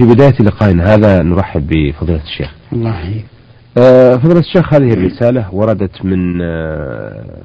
[0.00, 2.54] في بداية لقائنا هذا نرحب بفضيلة الشيخ.
[2.72, 3.24] الله يحييك.
[3.78, 7.42] آه، فضيلة الشيخ هذه الرسالة وردت من آه،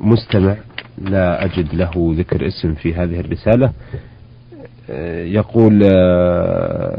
[0.00, 0.56] مستمع
[0.98, 3.72] لا أجد له ذكر اسم في هذه الرسالة.
[4.90, 5.72] آه، يقول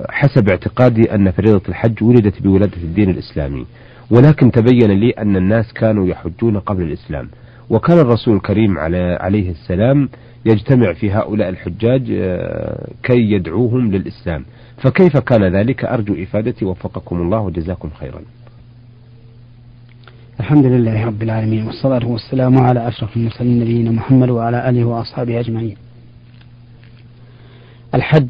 [0.10, 3.66] حسب اعتقادي أن فريضة الحج ولدت بولادة الدين الإسلامي
[4.12, 7.30] ولكن تبين لي أن الناس كانوا يحجون قبل الإسلام.
[7.70, 8.78] وكان الرسول الكريم
[9.20, 10.10] عليه السلام
[10.46, 14.46] يجتمع في هؤلاء الحجاج آه، كي يدعوهم للإسلام.
[14.78, 18.22] فكيف كان ذلك؟ أرجو إفادتي وفقكم الله وجزاكم خيرا.
[20.40, 25.78] الحمد لله رب العالمين والصلاة والسلام على أشرف المرسلين نبينا محمد وعلى آله وأصحابه أجمعين.
[27.96, 28.30] الحج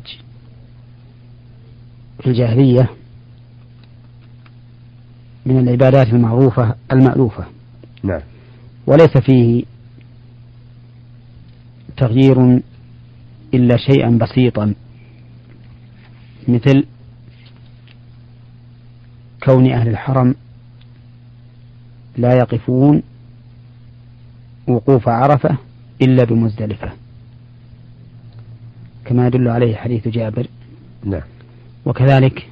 [2.20, 2.90] في الجاهلية
[5.46, 7.46] من العبادات المعروفة المألوفة.
[8.04, 8.22] نعم.
[8.88, 9.64] وليس فيه
[11.98, 12.62] تغيير
[13.54, 14.74] إلا شيئا بسيطا.
[16.48, 16.86] مثل
[19.44, 20.36] كون أهل الحرم
[22.18, 23.04] لا يقفون
[24.68, 25.58] وقوف عرفة
[26.02, 26.92] إلا بمزدلفة.
[29.06, 30.48] كما يدل عليه حديث جابر.
[31.04, 31.22] نعم.
[31.86, 32.48] وكذلك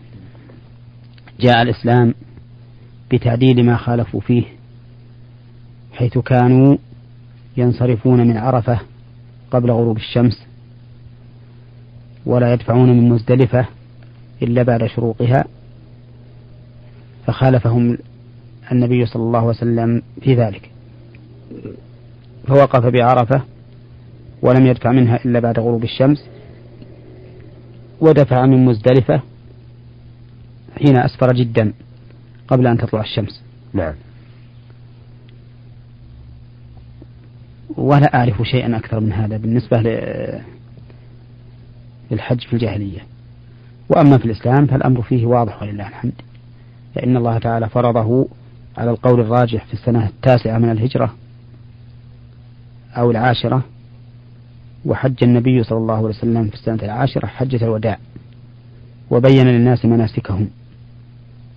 [1.40, 2.14] جاء الإسلام
[3.12, 4.44] بتعديل ما خالفوا فيه
[5.94, 6.78] حيث كانوا
[7.58, 8.80] ينصرفون من عرفة
[9.52, 10.46] قبل غروب الشمس
[12.26, 13.66] ولا يدفعون من مزدلفة
[14.42, 15.46] إلا بعد شروقها
[17.28, 17.98] فخالفهم
[18.72, 20.72] النبي صلى الله عليه وسلم في ذلك.
[22.48, 23.42] فوقف بعرفة
[24.42, 26.26] ولم يدفع منها إلا بعد غروب الشمس
[28.02, 29.22] ودفع من مزدلفة
[30.78, 31.74] حين أسفر جدا
[32.48, 33.42] قبل أن تطلع الشمس.
[33.74, 33.94] نعم.
[37.78, 39.78] ولا أعرف شيئا أكثر من هذا بالنسبة
[42.12, 43.00] للحج في الجاهلية.
[43.90, 46.14] وأما في الإسلام فالأمر فيه واضح ولله الحمد
[46.96, 48.28] فإن الله تعالى فرضه
[48.78, 51.14] على القول الراجح في السنة التاسعة من الهجرة
[52.98, 53.64] أو العاشرة
[54.86, 57.98] وحج النبي صلى الله عليه وسلم في السنة العاشرة حجة الوداع
[59.12, 60.50] وبين للناس مناسكهم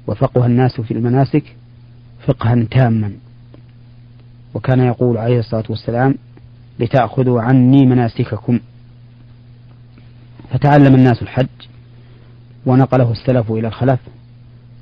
[0.06, 1.56] وفقه الناس في المناسك
[2.26, 3.12] فقها تاما.
[4.58, 6.14] وكان يقول عليه الصلاة والسلام
[6.78, 8.60] لتأخذوا عني مناسككم.
[10.50, 11.46] فتعلم الناس الحج
[12.66, 14.00] ونقله السلف إلى الخلف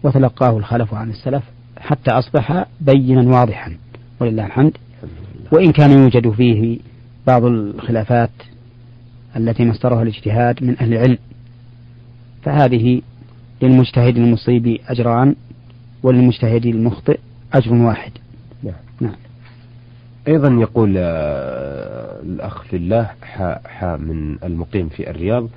[0.02, 1.42] وتلقاه الخلف عن السلف
[1.78, 3.76] حتى أصبح بينا واضحا
[4.20, 4.72] ولله الحمد.
[5.52, 6.78] وإن كان يوجد فيه
[7.26, 8.30] بعض الخلافات
[9.36, 11.18] التي مصدرها الاجتهاد من أهل العلم
[12.42, 13.02] فهذه
[13.62, 15.34] للمجتهد المصيب أجران
[16.02, 17.18] وللمجتهد المخطئ
[17.52, 18.12] أجر واحد.
[18.62, 19.25] نعم, نعم.
[20.28, 25.48] أيضا يقول آه، الأخ في الله حا, حا من المقيم في الرياض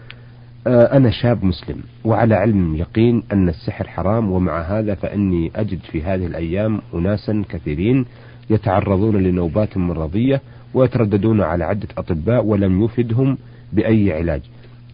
[0.68, 6.04] آه، أنا شاب مسلم وعلى علم يقين أن السحر حرام ومع هذا فإني أجد في
[6.04, 8.06] هذه الأيام أناسا كثيرين
[8.50, 10.42] يتعرضون لنوبات مرضية
[10.74, 13.38] ويترددون على عدة أطباء ولم يفدهم
[13.74, 14.42] بأي علاج.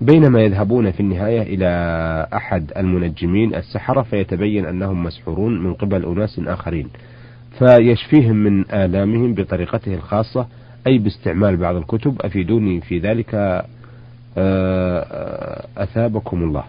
[0.02, 1.68] بينما يذهبون في النهاية إلى
[2.34, 6.88] أحد المنجمين السحرة فيتبين أنهم مسحورون من قبل أناس آخرين.
[7.60, 10.48] فيشفيهم من آلامهم بطريقته الخاصة
[10.88, 12.22] أي باستعمال بعض الكتب.
[12.22, 13.36] أفيدوني في ذلك.
[13.36, 13.66] آه،
[14.38, 16.64] آه، أثابكم الله.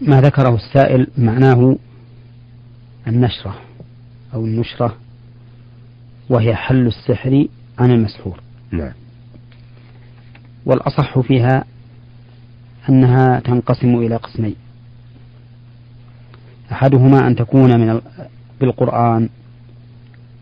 [0.00, 1.76] ما ذكره السائل معناه
[3.06, 3.54] النشرة
[4.34, 4.96] أو النشرة
[6.28, 7.46] وهي حل السحر
[7.78, 8.40] عن المسحور.
[8.70, 8.92] نعم.
[10.66, 11.64] والأصح فيها
[12.88, 14.56] أنها تنقسم إلى قسمين.
[16.72, 18.00] أحدهما أن تكون من
[18.60, 19.28] بالقرآن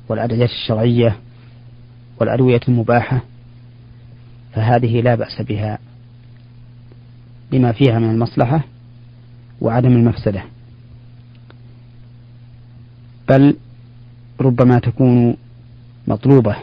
[0.08, 1.16] والأدعية الشرعية
[2.20, 3.20] والأدوية المباحة
[4.52, 5.78] فهذه لا بأس بها
[7.52, 8.64] لما فيها من المصلحة
[9.60, 10.42] وعدم المفسدة.
[13.28, 13.56] بل
[14.40, 15.36] ربما تكون
[16.08, 16.56] مطلوبة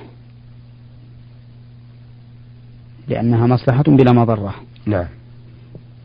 [3.08, 4.56] لأنها مصلحة بلا مضرة.
[4.86, 5.08] نعم.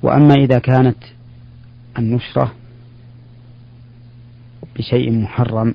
[0.03, 0.97] وأما إذا كانت
[1.99, 2.53] النشرة
[4.77, 5.75] بشيء محرم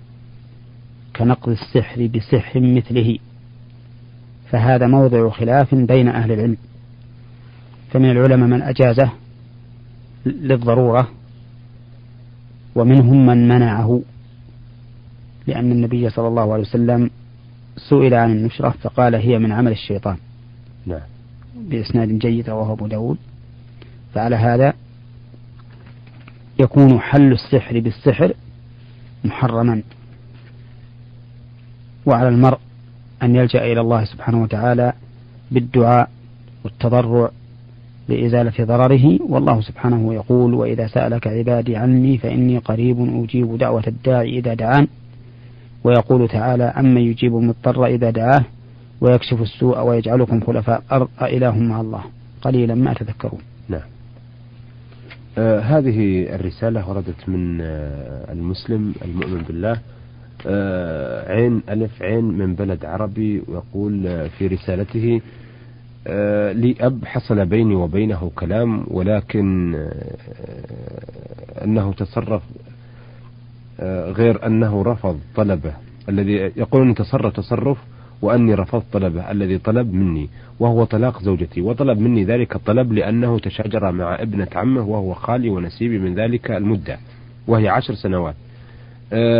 [1.15, 3.17] كنقض السحر بسحر مثله
[4.49, 6.57] فهذا موضع خلاف بين أهل العلم.
[7.91, 9.11] فمن العلماء من أجازه
[10.25, 11.09] للضرورة
[12.75, 14.01] ومنهم من منعه
[15.47, 17.09] لأن النبي صلى الله عليه وسلم
[17.89, 20.17] سئل عن النشرة فقال هي من عمل الشيطان.
[20.85, 21.01] نعم.
[21.55, 23.17] بإسناد جيد رواه أبو داود.
[24.13, 24.73] فعلى هذا
[26.59, 28.33] يكون حل السحر بالسحر
[29.23, 29.81] محرما
[32.05, 32.57] وعلى المرء
[33.23, 34.93] أن يلجأ إلى الله سبحانه وتعالى
[35.51, 36.09] بالدعاء
[36.63, 37.29] والتضرع
[38.07, 44.53] لإزالة ضرره والله سبحانه يقول وإذا سألك عبادي عني فإني قريب أجيب دعوة الداعي إذا
[44.53, 44.87] دعان.
[45.83, 48.43] ويقول تعالى أمن يجيب المضطر إذا دعاه
[49.01, 52.03] ويكشف السوء ويجعلكم خلفاء الأرض أإله مع الله.
[52.41, 53.39] قليلا ما تذكرون
[55.37, 59.79] آه هذه الرسالة وردت من آه المسلم المؤمن بالله.
[60.47, 65.21] آه عين ألف عين من بلد عربي ويقول في رسالته
[66.53, 69.75] لي أب حصل بيني وبينه كلام ولكن
[71.63, 72.43] أنه تصرف
[74.19, 75.73] غير أنه رفض طلبه.
[76.09, 77.77] الذي يقول تصرف تصرف
[78.21, 80.29] وأني رفضت طلبه الذي طلب مني
[80.59, 81.61] وهو طلاق زوجتي.
[81.61, 86.97] وطلب مني ذلك الطلب لأنه تشاجر مع ابنة عمه وهو خالي ونسيبي من ذلك المدة
[87.47, 88.35] وهي عشر سنوات.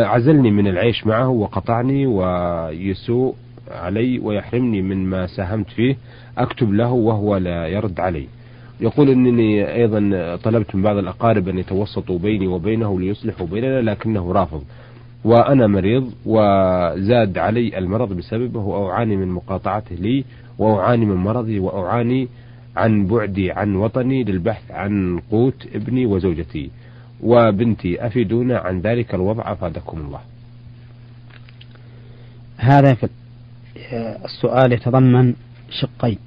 [0.03, 3.35] عزلني من العيش معه وقطعني ويسوء
[3.71, 5.97] علي ويحرمني من ما ساهمت فيه.
[6.37, 8.27] أكتب له وهو لا يرد علي.
[8.81, 14.63] يقول إنني أيضا طلبت من بعض الأقارب أن يتوسطوا بيني وبينه ليصلحوا بيننا لكنه رافض.
[15.25, 20.25] وأنا مريض وزاد علي المرض بسببه وأعاني من مقاطعته لي
[20.57, 22.27] وأعاني من مرضي وأعاني
[22.77, 26.69] عن بعدي عن وطني للبحث عن قوت ابني وزوجتي
[27.23, 28.05] وبنتي.
[28.07, 29.51] أفيدونا عن ذلك الوضع.
[29.51, 30.19] أفادكم الله.
[32.57, 32.97] هذا
[34.25, 35.33] السؤال يتضمن
[35.69, 36.17] شقين.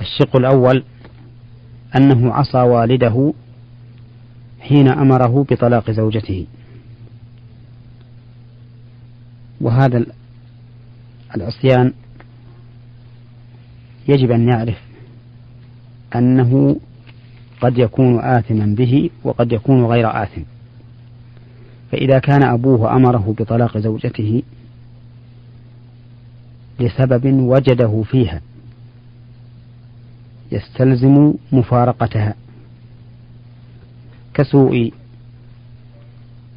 [0.00, 0.84] الشق الأول
[1.96, 3.32] أنه عصى والده
[4.60, 6.46] حين أمره بطلاق زوجته.
[9.66, 10.06] وهذا
[11.36, 11.92] العصيان
[14.08, 14.78] يجب أن يعرف
[16.16, 16.76] أنه
[17.60, 20.42] قد يكون آثما به وقد يكون غير آثم.
[21.92, 24.42] فإذا كان أبوه أمره بطلاق زوجته
[26.80, 28.40] لسبب وجده فيها
[30.52, 32.34] يستلزم مفارقتها
[34.34, 34.92] كسوء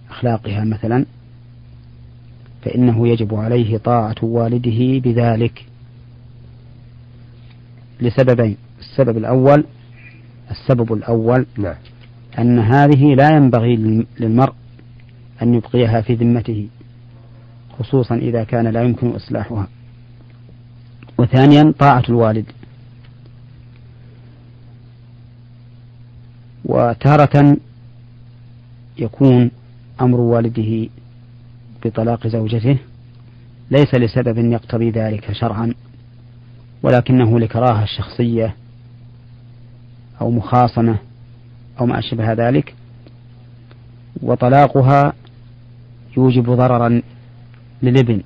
[0.09, 1.05] أخلاقها مثلا
[2.61, 5.65] فإنه يجب عليه طاعة والده بذلك.
[8.01, 9.63] لسببين السبب الأول
[10.51, 11.75] السبب الأول نعم.
[12.39, 14.53] أن هذه لا ينبغي للمرء
[15.41, 16.67] أن يبقيها في ذمته
[17.79, 19.67] خصوصا إذا كان لا يمكن إصلاحها.
[21.17, 22.45] وثانيا طاعة الوالد.
[26.65, 27.57] وتارة
[28.97, 29.51] يكون
[30.01, 30.89] أمر والده
[31.85, 32.77] بطلاق زوجته
[33.71, 35.73] ليس لسبب يقتضي ذلك شرعا
[36.83, 38.55] ولكنه لكراهة شخصية
[40.21, 40.97] أو مخاصمة
[41.79, 42.75] أو ما أشبه ذلك
[44.21, 45.13] وطلاقها
[46.17, 47.01] يوجب ضررا
[47.83, 48.21] للابن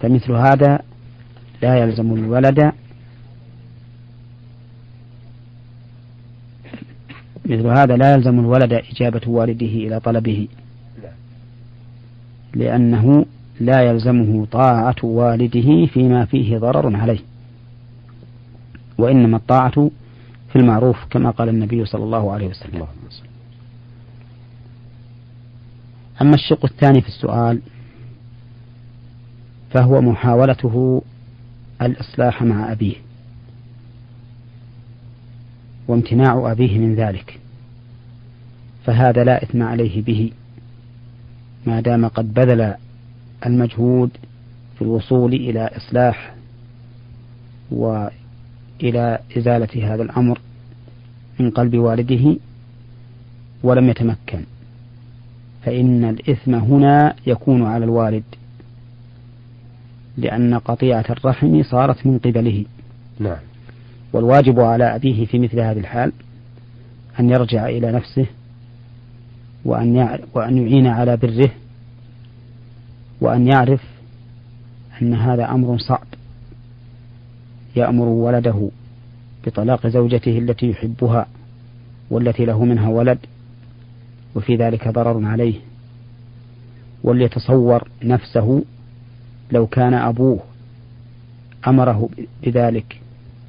[0.00, 0.78] فمثل هذا
[1.62, 2.72] لا يلزم الولد
[7.44, 10.48] مثل هذا لا يلزم الولد إجابة والده إلى طلبه.
[12.54, 13.24] لأنه
[13.60, 17.20] لا يلزمه طاعة والده فيما فيه ضرر عليه
[18.98, 19.90] وإنما الطاعة
[20.48, 22.86] في المعروف كما قال النبي صلى الله عليه وسلم.
[26.22, 27.60] أما الشق الثاني في السؤال
[29.70, 31.02] فهو محاولته
[31.82, 32.94] الإصلاح مع أبيه
[35.88, 37.40] وامتناع أبيه من ذلك
[38.84, 40.32] فهذا لا إثم عليه به.
[41.66, 42.74] ما دام قد بذل
[43.46, 44.10] المجهود
[44.76, 46.34] في الوصول إلى إصلاح
[47.70, 50.38] وإلى إزالة هذا الأمر
[51.40, 52.36] من قلب والده
[53.62, 54.44] ولم يتمكن
[55.62, 58.24] فإن الإثم هنا يكون على الوالد
[60.16, 62.64] لأن قطيعة الرحم صارت من قبله.
[63.20, 63.36] نعم.
[64.12, 66.12] والواجب على أبيه في مثل هذه الحال
[67.20, 68.26] أن يرجع إلى نفسه
[69.64, 71.50] وأن وأن يعين على بره
[73.20, 73.82] وأن يعرف
[75.02, 76.06] أن هذا أمر صعب.
[77.76, 78.68] يأمر ولده
[79.46, 81.26] بطلاق زوجته التي يحبها
[82.10, 83.18] والتي له منها ولد
[84.34, 85.60] وفي ذلك ضرر عليه.
[87.04, 88.62] وليتصور نفسه
[89.52, 90.40] لو كان أبوه
[91.66, 92.08] أمره
[92.42, 93.00] بذلك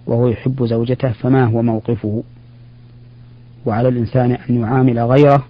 [0.06, 2.24] وهو يحب زوجته فما هو موقفه؟
[3.66, 5.46] وعلى الإنسان أن يعامل غيره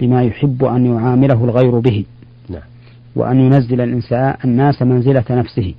[0.00, 2.04] بما يحب أن يعامله الغير به.
[2.48, 2.62] نعم.
[3.16, 5.74] وأن ينزل الإنسان الناس منزلة نفسه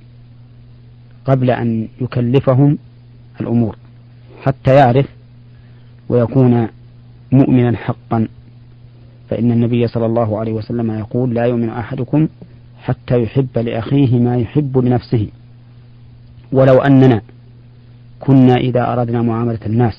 [1.24, 2.78] قبل أن يكلفهم
[3.40, 3.76] الأمور
[4.42, 5.06] حتى يعرف
[6.08, 6.68] ويكون
[7.32, 8.28] مؤمنا حقا.
[9.30, 12.28] فإن النبي صلى الله عليه وسلم يقول لا يؤمن أحدكم
[12.82, 15.28] حتى يحب لأخيه ما يحب لنفسه
[16.52, 17.20] ولو أننا
[18.20, 19.94] كنا إذا أردنا معاملة الناس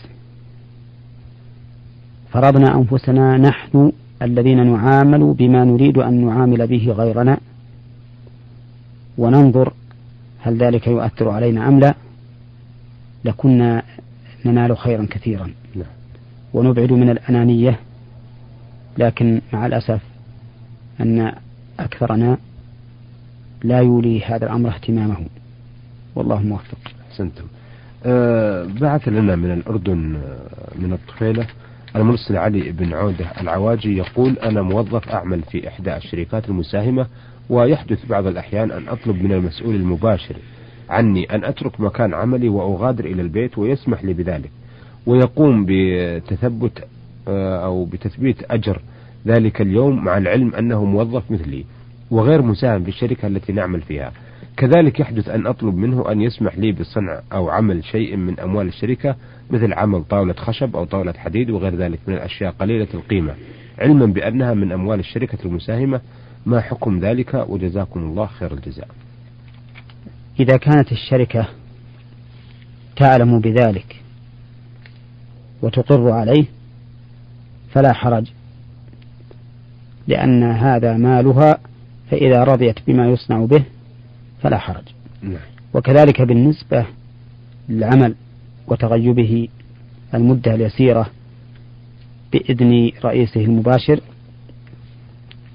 [2.31, 7.37] فرضنا أنفسنا نحن الذين نعامل بما نريد أن نعامل به غيرنا
[9.17, 9.73] وننظر
[10.39, 11.95] هل ذلك يؤثر علينا أم لا
[13.25, 13.83] لكنا
[14.45, 15.51] ننال خيرا كثيرا.
[15.75, 15.85] نعم.
[16.53, 17.79] ونبعد من الأنانية
[18.97, 20.01] لكن مع الأسف
[20.99, 21.33] أن
[21.79, 22.37] أكثرنا
[23.63, 25.17] لا يولي هذا الأمر اهتمامه.
[26.15, 26.77] والله موفق.
[27.11, 27.43] أحسنتم.
[28.05, 31.47] أه بعث لنا من الأردن آه، من الطفيلة
[31.95, 37.07] المرسل علي بن عودة العواجي يقول أنا موظف أعمل في إحدى الشركات المساهمة
[37.49, 40.35] ويحدث بعض الأحيان أن أطلب من المسؤول المباشر
[40.89, 44.51] عني أن أترك مكان عملي وأغادر إلى البيت ويسمح لي بذلك
[45.05, 46.83] ويقوم بتثبت
[47.27, 48.81] آه، أو بتثبيت أجر
[49.27, 51.65] ذلك اليوم مع العلم أنه موظف مثلي
[52.11, 54.11] وغير مساهم في الشركة التي نعمل فيها.
[54.57, 59.15] كذلك يحدث أن أطلب منه أن يسمح لي بصنع أو عمل شيء من أموال الشركة
[59.49, 63.35] مثل عمل طاولة خشب أو طاولة حديد وغير ذلك من الأشياء قليلة القيمة.
[63.79, 66.01] علما بأنها من أموال الشركة المساهمة
[66.45, 68.87] ما حكم ذلك؟ وجزاكم الله خير الجزاء.
[70.39, 71.47] إذا كانت الشركة
[72.95, 74.01] تعلم بذلك
[75.61, 76.45] وتقر عليه
[77.71, 78.31] فلا حرج.
[80.07, 81.57] لأن هذا مالها
[82.11, 83.63] فإذا رضيت بما يصنع به
[84.41, 84.83] فلا حرج
[85.21, 85.39] نعم.
[85.73, 86.85] وكذلك بالنسبة
[87.69, 88.15] للعمل
[88.67, 89.47] وتغيبه
[90.13, 91.09] المدة اليسيرة
[92.33, 93.99] بإذن رئيسه المباشر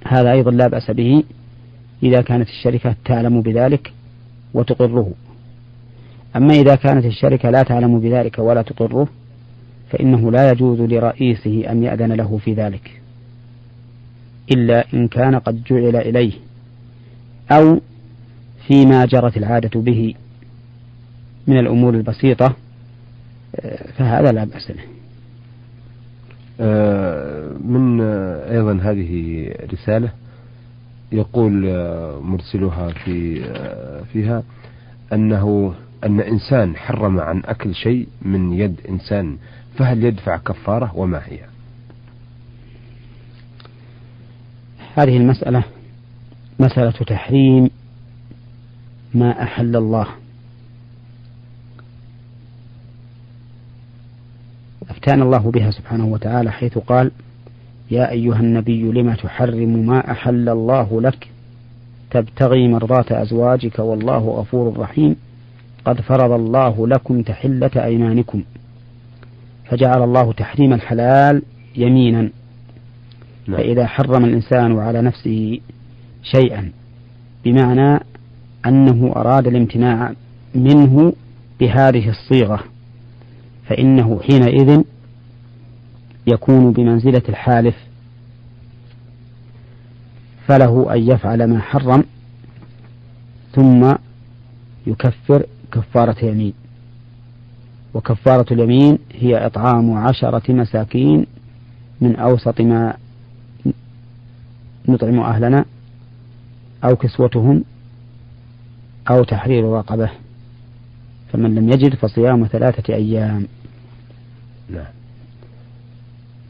[0.06, 1.24] هذا أيضا لا بأس به
[2.02, 3.92] إذا كانت الشركة تعلم بذلك
[4.54, 5.12] وتقره
[6.36, 9.08] أما إذا كانت الشركة لا تعلم بذلك ولا تقره
[9.90, 13.00] فإنه لا يجوز لرئيسه أن يأذن له في ذلك
[14.52, 16.32] إلا إن كان قد جعل إليه
[17.52, 17.80] أو
[18.66, 20.14] فيما جرت العادة به
[21.46, 22.56] من الأمور البسيطة
[23.96, 24.82] فهذا لا بأس به
[26.60, 30.08] آه، من آه، أيضا هذه رسالة
[31.12, 33.44] يقول آه، مرسلها في
[34.12, 34.42] فيها
[35.12, 39.36] أنه أن إنسان حرم عن أكل شيء من يد إنسان
[39.78, 41.38] فهل يدفع كفارة وما هي؟
[44.94, 45.64] هذه المسألة
[46.60, 47.70] مسألة تحريم
[49.14, 50.06] ما أحل الله.
[54.90, 57.10] أفتان الله بها سبحانه وتعالى حيث قال
[57.90, 61.28] يا أيها النبي لم تحرم ما أحل الله لك؟
[62.10, 65.16] تبتغي مرضات أزواجك والله غفور رحيم.
[65.84, 68.42] قد فرض الله لكم تحلة أيمانكم.
[69.64, 71.42] فجعل الله تحريم الحلال
[71.76, 72.30] يمينا.
[73.48, 73.56] نعم.
[73.56, 75.60] فإذا حرم الإنسان على نفسه
[76.22, 76.72] شيئا
[77.44, 78.00] بمعنى
[78.66, 80.12] أنه أراد الامتناع
[80.54, 81.12] منه
[81.60, 82.64] بهذه الصيغة
[83.68, 84.82] فإنه حينئذ
[86.26, 87.74] يكون بمنزلة الحالف
[90.46, 92.04] فله أن يفعل ما حرم
[93.54, 93.94] ثم
[94.86, 96.52] يكفر كفارة يمين
[97.94, 101.26] وكفارة اليمين هي إطعام عشرة مساكين
[102.00, 102.96] من أوسط ما
[104.88, 105.64] نطعم أهلنا
[106.84, 107.64] أو كسوتهم
[109.10, 110.10] أو تحرير رقبة.
[111.32, 113.46] فمن لم يجد فصيام ثلاثة أيام.
[114.70, 114.92] نعم.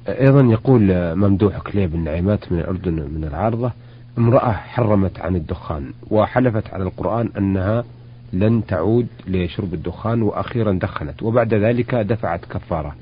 [0.08, 3.72] أيضا يقول ممدوح كليب النعيمات من الأردن من العارضة
[4.18, 7.84] امرأة حرمت عن الدخان وحلفت على القرآن أنها
[8.32, 12.94] لن تعود لشرب الدخان وأخيرا دخنت وبعد ذلك دفعت كفارة.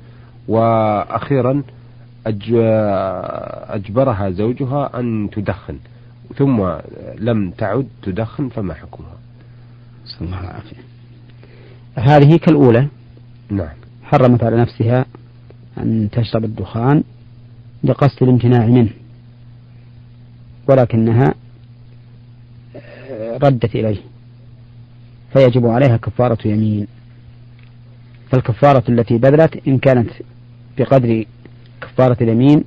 [0.47, 1.63] وأخيرا
[3.69, 5.77] أجبرها زوجها أن تدخن
[6.35, 6.69] ثم
[7.17, 9.15] لم تعد تدخن فما حكمها؟
[10.05, 10.77] نسأل الله العافية.
[11.95, 12.87] هذه كالأولى.
[13.49, 13.75] نعم.
[14.03, 15.05] حرمت على نفسها
[15.77, 17.03] أن تشرب الدخان
[17.83, 18.89] لقصد الامتناع منه
[20.67, 21.33] ولكنها
[23.43, 23.97] ردت إليه
[25.33, 26.87] فيجب عليها كفارة يمين.
[28.31, 30.09] فالكفارة التي بذلت إن كانت
[30.77, 31.25] بقدر
[31.81, 32.63] كفارة اليمين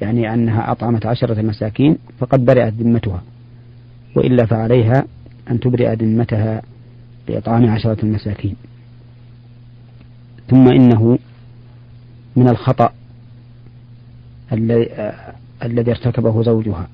[0.00, 3.22] يعني أنها أطعمت عشرة مساكين فقد برئت ذمتها
[4.16, 5.04] وإلا فعليها
[5.50, 6.62] أن تبرئ ذمتها
[7.28, 8.56] بإطعام عشرة مساكين
[10.50, 11.18] ثم إنه
[12.36, 12.92] من الخطأ
[15.62, 16.88] الذي ارتكبه زوجها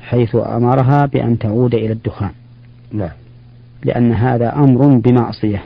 [0.00, 2.30] حيث أمرها بأن تعود إلى الدخان.
[2.92, 3.10] نعم.
[3.84, 5.64] لأن هذا أمر بمعصية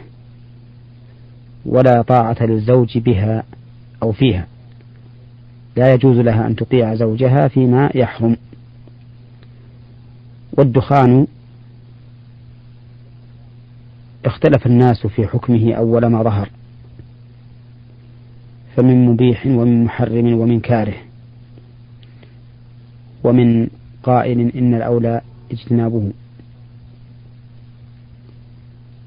[1.66, 3.42] ولا طاعة للزوج بها
[4.02, 4.46] أو فيها.
[5.76, 8.36] لا يجوز لها أن تطيع زوجها فيما يحرم.
[10.52, 11.26] والدخان
[14.24, 16.50] اختلف الناس في حكمه أول ما ظهر
[18.76, 20.94] فمن مبيح ومن محرم ومن كاره
[23.24, 23.68] ومن
[24.02, 25.20] قائل إن الأولى
[25.52, 26.12] اجتنابه.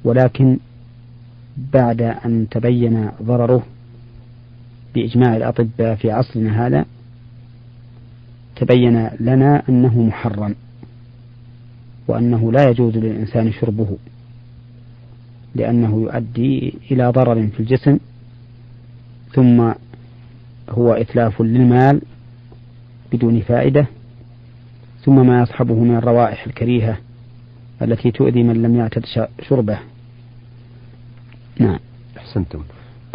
[0.04, 0.58] ولكن
[1.58, 3.64] بعد أن تبين ضرره
[4.96, 6.86] بإجماع الأطباء في عصرنا هذا
[8.56, 10.56] تبين لنا أنه محرم
[12.08, 13.98] وأنه لا يجوز للإنسان شربه.
[15.56, 17.98] لأنه يؤدي إلى ضرر في الجسم
[19.34, 19.72] ثم
[20.70, 22.02] هو إتلاف للمال
[23.12, 23.88] بدون فائدة
[25.06, 26.98] ثم ما يصحبه من الروائح الكريهة
[27.82, 29.06] التي تؤذي من لم يعتد
[29.42, 29.80] شربه.
[31.60, 31.80] نعم.
[32.18, 32.64] أحسنتم.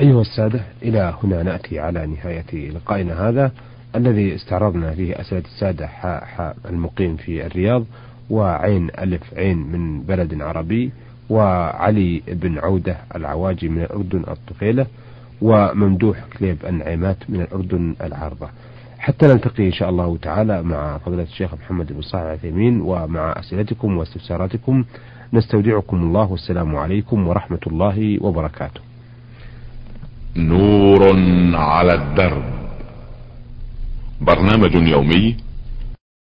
[0.01, 3.53] أيها السادة إلى هنا نأتي على نهاية لقائنا هذا
[3.97, 7.85] الذي استعرضنا فيه أسئلة السادة حاء حاء المقيم في الرياض
[8.31, 10.91] وعين ألف عين من بلد عربي
[11.31, 14.87] وعلي بن عودة العواجي من الأردن الطفيلة
[15.43, 18.49] وممدوح كليب النعيمات من الأردن العارضة.
[18.99, 23.97] حتى نلتقي إن شاء الله تعالى مع فضيلة الشيخ محمد بن صالح العثيمين ومع أسئلتكم
[23.97, 24.85] واستفساراتكم.
[25.33, 28.81] نستودعكم الله والسلام عليكم ورحمة الله وبركاته.
[30.37, 31.03] نور
[31.55, 32.43] على الدرب.
[34.21, 35.37] برنامج يومي